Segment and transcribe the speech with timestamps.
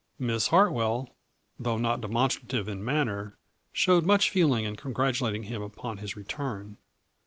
[0.17, 1.11] Miss Hartwell,
[1.59, 3.37] though not demonstrative in manner,
[3.71, 6.77] showed much feeling in congratulat ing him upon his return.